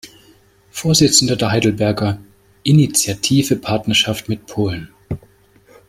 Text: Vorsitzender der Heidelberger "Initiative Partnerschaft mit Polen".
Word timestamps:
Vorsitzender 0.71 1.35
der 1.35 1.51
Heidelberger 1.51 2.19
"Initiative 2.63 3.55
Partnerschaft 3.55 4.29
mit 4.29 4.47
Polen". 4.47 4.89